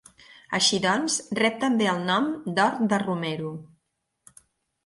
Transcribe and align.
Així 0.57 0.77
doncs, 0.85 1.17
rep 1.39 1.59
també 1.65 1.89
el 1.93 2.01
nom 2.07 2.31
d'Hort 2.57 2.81
de 2.95 3.01
Romero. 3.05 3.53